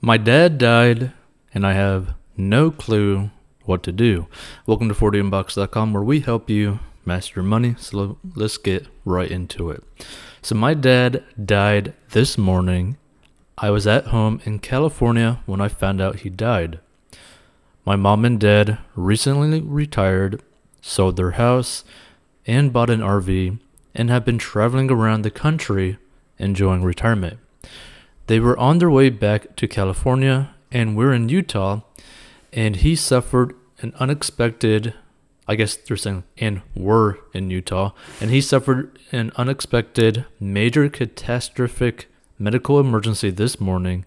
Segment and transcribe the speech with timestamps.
[0.00, 1.12] My dad died,
[1.52, 3.32] and I have no clue
[3.64, 4.28] what to do.
[4.64, 7.74] Welcome to 40inbox.com where we help you master money.
[7.78, 9.82] So let's get right into it.
[10.40, 12.96] So, my dad died this morning.
[13.58, 16.78] I was at home in California when I found out he died.
[17.84, 20.40] My mom and dad recently retired,
[20.80, 21.82] sold their house,
[22.46, 23.58] and bought an RV,
[23.96, 25.98] and have been traveling around the country
[26.38, 27.40] enjoying retirement.
[28.28, 31.80] They were on their way back to California, and we're in Utah,
[32.52, 34.94] and he suffered an unexpected
[35.50, 42.10] I guess they're saying and were in Utah, and he suffered an unexpected major catastrophic
[42.38, 44.04] medical emergency this morning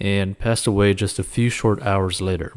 [0.00, 2.54] and passed away just a few short hours later.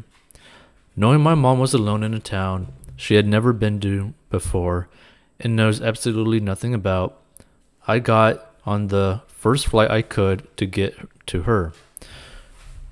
[0.96, 4.88] Knowing my mom was alone in a town she had never been to before
[5.38, 7.20] and knows absolutely nothing about,
[7.86, 10.96] I got on the first flight I could to get
[11.26, 11.72] to her.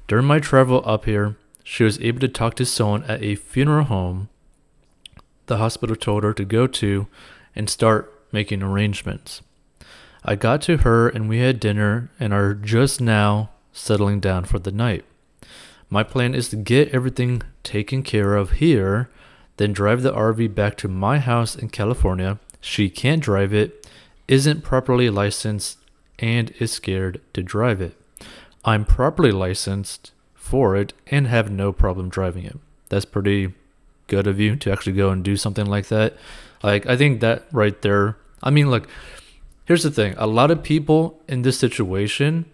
[0.09, 3.85] During my travel up here, she was able to talk to someone at a funeral
[3.85, 4.29] home
[5.47, 7.07] the hospital told her to go to
[7.55, 9.43] and start making arrangements.
[10.25, 14.59] I got to her and we had dinner and are just now settling down for
[14.59, 15.05] the night.
[15.91, 19.11] My plan is to get everything taken care of here,
[19.57, 22.39] then drive the RV back to my house in California.
[22.61, 23.82] She can't drive it,
[24.29, 25.79] isn't properly licensed,
[26.19, 27.97] and is scared to drive it.
[28.65, 32.59] I'm properly licensed for it and have no problem driving it.
[32.89, 33.55] That's pretty
[34.07, 36.17] good of you to actually go and do something like that.
[36.63, 38.17] Like I think that right there.
[38.43, 38.87] I mean, like
[39.65, 42.47] here's the thing: a lot of people in this situation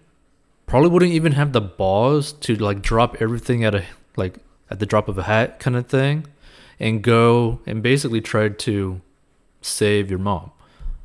[0.67, 3.85] probably wouldn't even have the balls to like drop everything at a
[4.17, 4.39] like
[4.71, 6.27] at the drop of a hat kind of thing,
[6.79, 9.01] and go and basically try to
[9.61, 10.53] save your mom,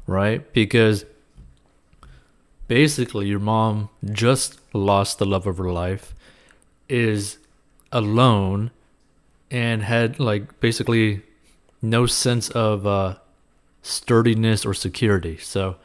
[0.08, 0.52] right?
[0.54, 1.06] Because
[2.68, 6.14] basically your mom just lost the love of her life,
[6.90, 7.38] is
[7.92, 8.72] alone
[9.50, 11.22] and had like basically
[11.82, 13.16] no sense of uh,
[13.82, 15.38] sturdiness or security.
[15.38, 15.76] So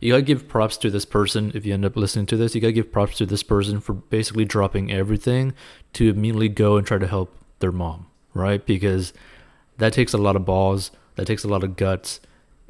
[0.00, 2.54] you gotta give props to this person if you end up listening to this.
[2.54, 5.54] You gotta give props to this person for basically dropping everything
[5.94, 8.64] to immediately go and try to help their mom, right?
[8.64, 9.12] Because
[9.78, 12.20] that takes a lot of balls, that takes a lot of guts,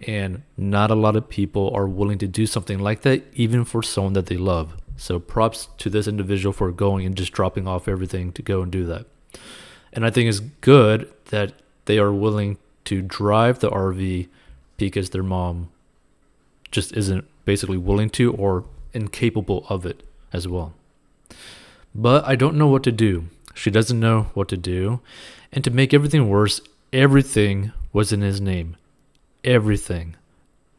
[0.06, 3.82] and not a lot of people are willing to do something like that, even for
[3.82, 4.76] someone that they love.
[4.96, 8.70] So props to this individual for going and just dropping off everything to go and
[8.70, 9.06] do that.
[9.92, 11.52] And I think it's good that
[11.84, 14.28] they are willing to drive the RV
[14.76, 15.70] because their mom
[16.70, 20.74] just isn't basically willing to or incapable of it as well.
[21.94, 23.28] But I don't know what to do.
[23.54, 25.00] She doesn't know what to do.
[25.52, 26.60] And to make everything worse,
[26.92, 28.76] everything was in his name.
[29.44, 30.16] Everything.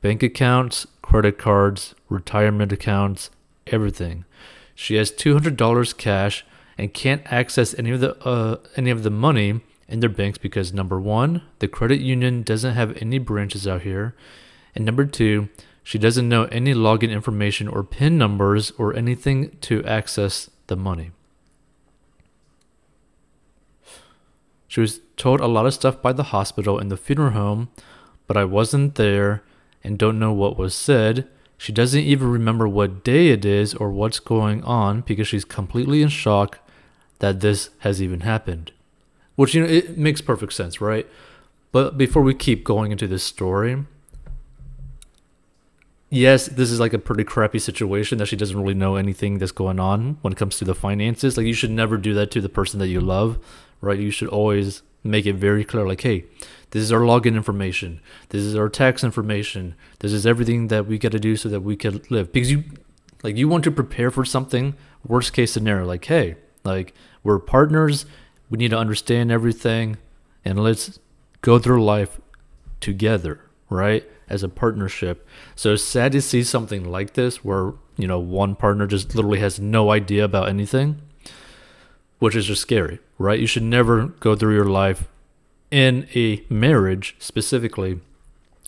[0.01, 3.29] Bank accounts, credit cards, retirement accounts,
[3.67, 4.25] everything.
[4.73, 6.45] She has $200 cash
[6.77, 10.73] and can't access any of the uh, any of the money in their banks because
[10.73, 14.15] number one, the credit union doesn't have any branches out here,
[14.73, 15.47] and number two,
[15.83, 21.11] she doesn't know any login information or PIN numbers or anything to access the money.
[24.67, 27.69] She was told a lot of stuff by the hospital and the funeral home,
[28.27, 29.43] but I wasn't there
[29.83, 31.27] and don't know what was said.
[31.57, 36.01] She doesn't even remember what day it is or what's going on because she's completely
[36.01, 36.59] in shock
[37.19, 38.71] that this has even happened.
[39.35, 41.07] Which, you know, it makes perfect sense, right?
[41.71, 43.83] But before we keep going into this story,
[46.09, 49.51] yes, this is like a pretty crappy situation that she doesn't really know anything that's
[49.51, 51.37] going on when it comes to the finances.
[51.37, 53.39] Like, you should never do that to the person that you love,
[53.81, 53.99] right?
[53.99, 56.25] You should always make it very clear, like, hey,
[56.71, 60.97] this is our login information, this is our tax information, this is everything that we
[60.97, 62.33] got to do so that we can live.
[62.33, 62.63] Because you,
[63.23, 64.75] like, you want to prepare for something,
[65.07, 68.05] worst case scenario, like, hey, like we're partners.
[68.49, 69.97] We need to understand everything
[70.43, 70.99] and let's
[71.41, 72.19] go through life
[72.79, 74.03] together, right?
[74.27, 75.27] As a partnership.
[75.55, 79.39] So it's sad to see something like this where, you know, one partner just literally
[79.39, 81.01] has no idea about anything,
[82.19, 83.39] which is just scary, right?
[83.39, 85.07] You should never go through your life
[85.71, 87.99] in a marriage specifically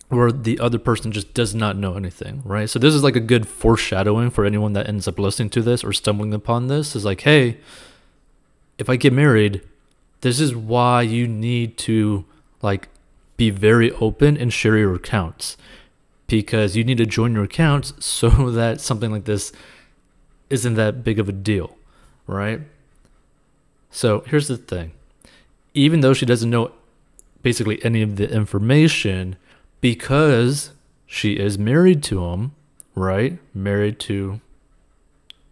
[0.08, 2.68] where the other person just does not know anything, right?
[2.68, 5.84] So this is like a good foreshadowing for anyone that ends up listening to this
[5.84, 7.58] or stumbling upon this is like, hey,
[8.78, 9.62] if I get married,
[10.22, 12.24] this is why you need to
[12.62, 12.88] like
[13.36, 15.56] be very open and share your accounts
[16.26, 19.52] because you need to join your accounts so that something like this
[20.48, 21.76] isn't that big of a deal,
[22.26, 22.60] right?
[23.90, 24.92] So here's the thing
[25.74, 26.72] even though she doesn't know
[27.42, 29.36] basically any of the information,
[29.80, 30.72] because
[31.06, 32.52] she is married to him,
[32.94, 33.38] right?
[33.54, 34.40] Married to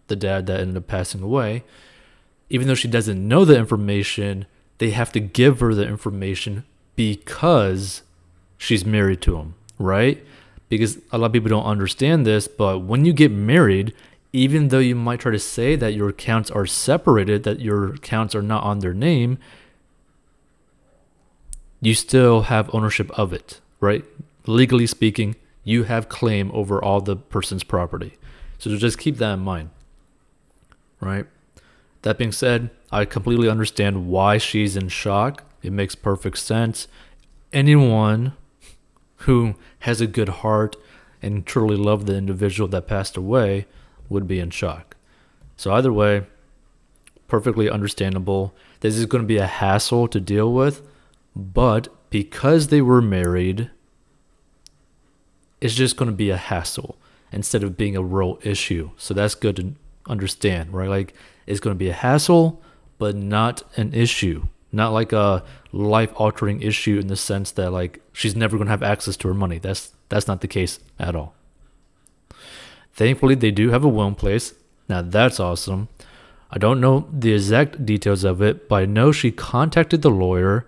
[0.08, 1.64] the dad that ended up passing away,
[2.50, 4.46] even though she doesn't know the information,
[4.78, 6.64] they have to give her the information
[6.96, 8.02] because
[8.58, 10.24] she's married to him, right?
[10.68, 13.94] Because a lot of people don't understand this, but when you get married,
[14.36, 18.34] even though you might try to say that your accounts are separated, that your accounts
[18.34, 19.38] are not on their name,
[21.80, 24.04] you still have ownership of it, right?
[24.46, 28.18] Legally speaking, you have claim over all the person's property.
[28.58, 29.70] So just keep that in mind,
[31.00, 31.26] right?
[32.02, 35.44] That being said, I completely understand why she's in shock.
[35.62, 36.88] It makes perfect sense.
[37.52, 38.34] Anyone
[39.20, 40.76] who has a good heart
[41.22, 43.66] and truly love the individual that passed away
[44.08, 44.96] would be in shock.
[45.56, 46.26] So, either way,
[47.28, 48.54] perfectly understandable.
[48.80, 50.82] This is going to be a hassle to deal with,
[51.34, 53.70] but because they were married,
[55.60, 56.96] it's just going to be a hassle
[57.32, 58.90] instead of being a real issue.
[58.96, 59.74] So, that's good to
[60.08, 60.88] understand, right?
[60.88, 61.14] Like,
[61.46, 62.62] it's going to be a hassle,
[62.98, 64.48] but not an issue.
[64.72, 65.42] Not like a
[65.72, 69.28] life altering issue in the sense that like she's never going to have access to
[69.28, 69.58] her money.
[69.58, 71.35] That's that's not the case at all.
[72.96, 74.54] Thankfully, they do have a will in place.
[74.88, 75.88] Now that's awesome.
[76.50, 80.66] I don't know the exact details of it, but I know she contacted the lawyer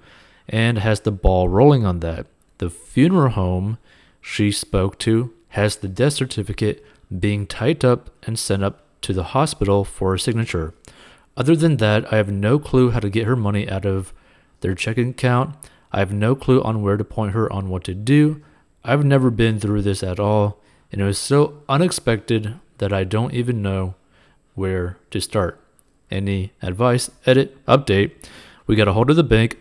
[0.48, 2.26] and has the ball rolling on that.
[2.58, 3.78] The funeral home
[4.20, 6.84] she spoke to has the death certificate
[7.18, 10.74] being typed up and sent up to the hospital for a signature.
[11.36, 14.12] Other than that, I have no clue how to get her money out of
[14.60, 15.56] their checking account.
[15.92, 18.42] I have no clue on where to point her on what to do.
[18.84, 20.60] I've never been through this at all,
[20.90, 23.94] and it was so unexpected that I don't even know
[24.54, 25.60] where to start.
[26.10, 28.12] Any advice, edit, update?
[28.66, 29.58] We got a hold of the bank.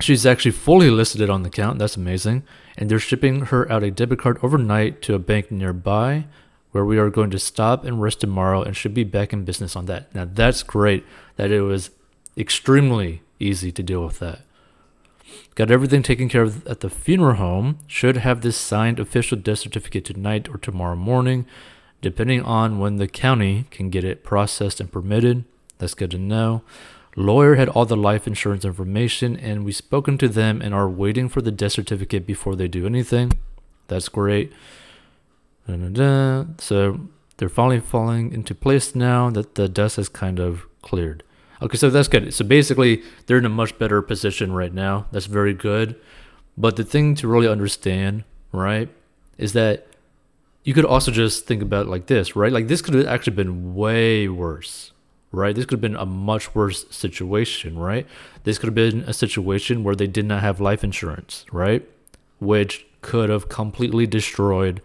[0.00, 1.78] She's actually fully listed on the account.
[1.78, 2.42] That's amazing.
[2.76, 6.26] And they're shipping her out a debit card overnight to a bank nearby
[6.72, 9.74] where we are going to stop and rest tomorrow and should be back in business
[9.74, 10.14] on that.
[10.14, 11.04] Now, that's great
[11.36, 11.90] that it was
[12.36, 14.40] extremely easy to deal with that.
[15.54, 17.78] Got everything taken care of at the funeral home.
[17.86, 21.46] Should have this signed official death certificate tonight or tomorrow morning,
[22.00, 25.44] depending on when the county can get it processed and permitted.
[25.78, 26.62] That's good to know.
[27.16, 31.30] Lawyer had all the life insurance information, and we've spoken to them and are waiting
[31.30, 33.32] for the death certificate before they do anything.
[33.88, 34.52] That's great.
[35.66, 36.44] Da-da-da.
[36.58, 37.08] So
[37.38, 41.22] they're finally falling into place now that the dust has kind of cleared.
[41.62, 42.32] Okay, so that's good.
[42.34, 45.06] So basically, they're in a much better position right now.
[45.12, 45.96] That's very good.
[46.58, 48.88] But the thing to really understand, right,
[49.38, 49.86] is that
[50.64, 52.52] you could also just think about like this, right?
[52.52, 54.92] Like this could have actually been way worse,
[55.30, 55.54] right?
[55.54, 58.06] This could have been a much worse situation, right?
[58.44, 61.88] This could have been a situation where they did not have life insurance, right?
[62.40, 64.82] Which could have completely destroyed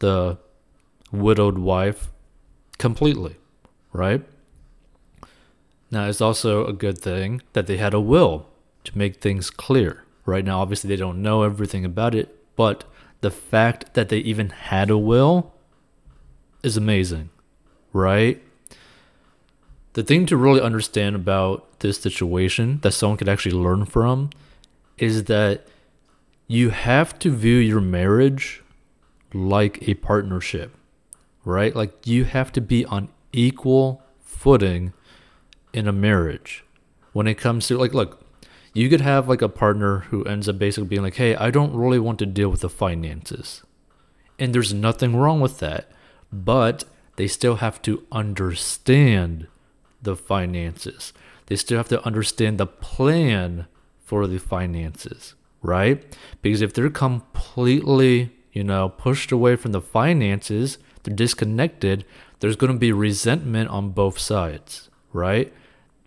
[0.00, 0.36] the
[1.10, 2.10] widowed wife
[2.78, 3.36] completely,
[3.92, 4.22] right?
[5.90, 8.48] Now, it's also a good thing that they had a will
[8.84, 10.04] to make things clear.
[10.24, 12.84] Right now, obviously, they don't know everything about it, but
[13.20, 15.54] the fact that they even had a will
[16.62, 17.30] is amazing,
[17.92, 18.42] right?
[19.92, 24.30] The thing to really understand about this situation that someone could actually learn from
[24.98, 25.66] is that
[26.48, 28.62] you have to view your marriage
[29.32, 30.74] like a partnership,
[31.44, 31.74] right?
[31.74, 34.92] Like you have to be on equal footing
[35.76, 36.64] in a marriage.
[37.12, 38.22] When it comes to like look
[38.72, 41.74] you could have like a partner who ends up basically being like hey i don't
[41.74, 43.62] really want to deal with the finances.
[44.38, 45.90] And there's nothing wrong with that
[46.32, 46.84] but
[47.16, 49.46] they still have to understand
[50.02, 51.12] the finances.
[51.46, 53.66] They still have to understand the plan
[54.00, 56.16] for the finances right?
[56.42, 62.06] Because if they're completely you know, pushed away from the finances, they're disconnected,
[62.40, 65.52] there's going to be resentment on both sides, right?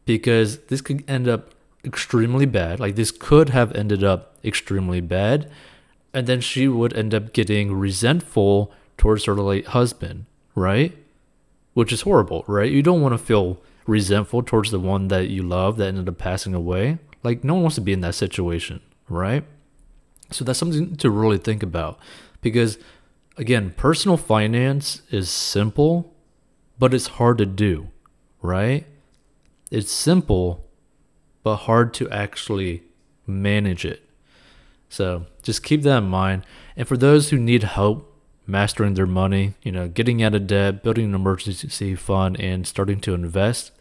[0.10, 1.54] Because this could end up
[1.86, 2.80] extremely bad.
[2.80, 5.52] Like this could have ended up extremely bad.
[6.16, 10.26] And then she would end up getting resentful towards her late husband,
[10.56, 10.98] right?
[11.76, 12.72] Which is horrible, right?
[12.72, 16.18] You don't want to feel resentful towards the one that you love that ended up
[16.18, 16.98] passing away.
[17.22, 19.44] Like no one wants to be in that situation, right?
[20.32, 22.00] So that's something to really think about.
[22.42, 22.80] Because
[23.38, 26.16] again, personal finance is simple,
[26.80, 27.92] but it's hard to do,
[28.42, 28.88] right?
[29.72, 30.66] It's simple,
[31.44, 32.84] but hard to actually
[33.28, 34.02] manage it.
[34.90, 36.46] So just keep that in mind.
[36.76, 38.06] And for those who need help
[38.48, 43.00] mastering their money, you know, getting out of debt, building an emergency fund, and starting
[43.02, 43.72] to invest,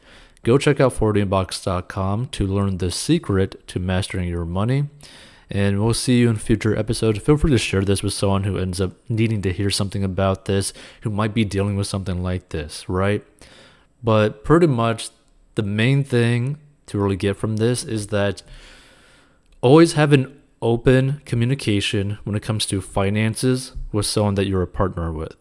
[0.43, 4.89] go check out 40inbox.com to learn the secret to mastering your money.
[5.51, 7.21] And we'll see you in future episodes.
[7.21, 10.45] Feel free to share this with someone who ends up needing to hear something about
[10.45, 13.25] this, who might be dealing with something like this, right?
[14.05, 15.09] But pretty much
[15.59, 18.45] the main thing to really get from this is that
[19.61, 24.69] always have an open communication when it comes to finances with someone that you're a
[24.69, 25.35] partner with.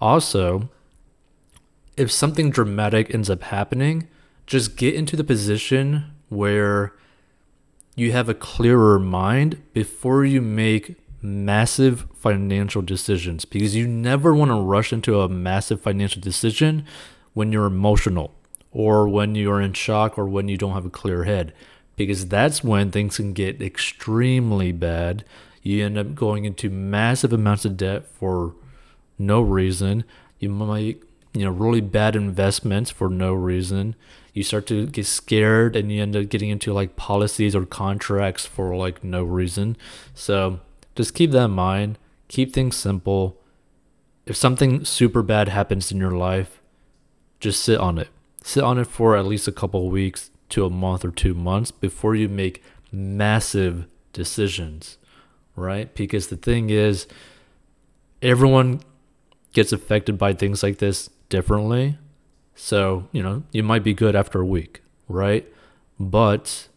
[0.00, 0.70] Also,
[1.98, 4.08] if something dramatic ends up happening,
[4.46, 6.94] just get into the position where
[7.94, 14.50] you have a clearer mind before you make massive financial decisions because you never want
[14.50, 16.86] to rush into a massive financial decision
[17.34, 18.32] when you're emotional
[18.72, 21.52] or when you're in shock or when you don't have a clear head
[21.96, 25.24] because that's when things can get extremely bad.
[25.62, 28.54] You end up going into massive amounts of debt for
[29.18, 30.04] no reason.
[30.38, 31.00] You might,
[31.32, 33.94] you know, really bad investments for no reason.
[34.32, 38.46] You start to get scared and you end up getting into like policies or contracts
[38.46, 39.76] for like no reason.
[40.14, 40.60] So
[40.94, 41.98] just keep that in mind.
[42.28, 43.36] Keep things simple.
[44.24, 46.60] If something super bad happens in your life,
[47.40, 48.08] just sit on it.
[48.42, 51.70] Sit on it for at least a couple weeks to a month or two months
[51.70, 54.98] before you make massive decisions,
[55.56, 55.94] right?
[55.94, 57.06] Because the thing is,
[58.20, 58.80] everyone
[59.52, 61.98] gets affected by things like this differently.
[62.54, 65.46] So, you know, you might be good after a week, right?
[65.98, 66.68] But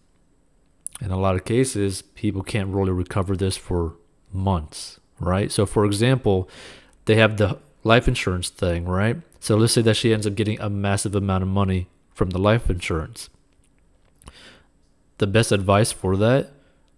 [1.02, 3.96] in a lot of cases, people can't really recover this for
[4.32, 5.52] months, right?
[5.52, 6.50] So, for example,
[7.06, 9.18] they have the life insurance thing, right?
[9.46, 12.40] So, let's say that she ends up getting a massive amount of money from the
[12.40, 13.30] life insurance
[15.18, 16.52] the best advice for that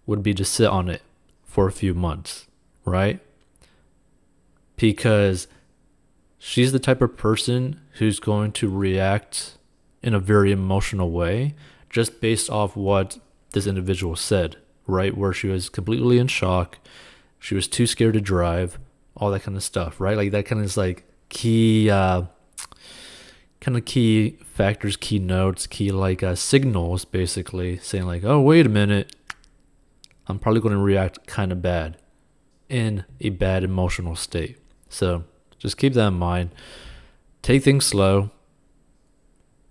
[0.06, 1.02] would be to sit on it
[1.44, 2.46] for a few months,
[2.84, 3.20] right?
[4.76, 5.46] Because
[6.38, 9.58] she's the type of person who's going to react
[10.02, 11.54] in a very emotional way
[11.90, 13.18] just based off what
[13.52, 15.16] this individual said, right?
[15.16, 16.78] Where she was completely in shock,
[17.38, 18.78] she was too scared to drive,
[19.16, 20.16] all that kind of stuff, right?
[20.16, 22.22] Like that kind of is like key uh
[23.60, 28.66] kind of key factors, key notes, key like uh, signals, basically saying like, oh wait
[28.66, 29.14] a minute,
[30.26, 31.96] I'm probably going to react kind of bad
[32.68, 34.58] in a bad emotional state.
[34.88, 35.24] So
[35.58, 36.50] just keep that in mind.
[37.42, 38.30] Take things slow.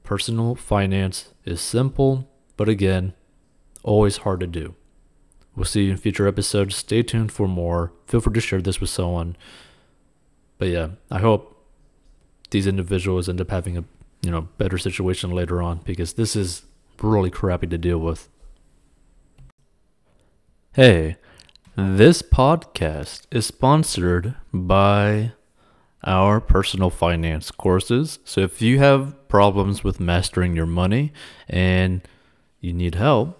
[0.04, 3.14] Personal finance is simple, but again,
[3.84, 4.76] always hard to do.
[5.56, 6.76] We'll see you in future episodes.
[6.76, 7.92] Stay tuned for more.
[8.06, 9.36] Feel free to share this with someone.
[10.58, 11.57] But yeah, I hope
[12.50, 13.84] these individuals end up having a
[14.22, 16.64] you know better situation later on because this is
[17.02, 18.30] really crappy to deal with.
[20.74, 21.18] Hey,
[21.76, 25.32] this podcast is sponsored by
[26.04, 28.20] our personal finance courses.
[28.24, 31.12] So if you have problems with mastering your money
[31.48, 32.02] and
[32.62, 33.40] you need help,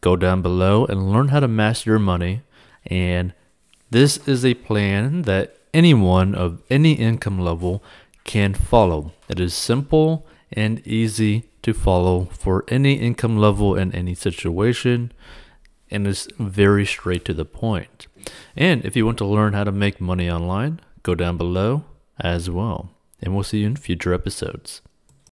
[0.00, 2.42] go down below and learn how to master your money.
[2.86, 3.32] And
[3.90, 7.82] this is a plan that anyone of any income level
[8.26, 9.12] can follow.
[9.28, 15.12] It is simple and easy to follow for any income level and any situation,
[15.90, 18.06] and is very straight to the point.
[18.56, 21.84] And if you want to learn how to make money online, go down below
[22.20, 22.90] as well.
[23.22, 24.82] And we'll see you in future episodes.